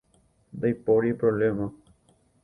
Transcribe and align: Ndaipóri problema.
Ndaipóri 0.55 1.11
problema. 1.21 1.67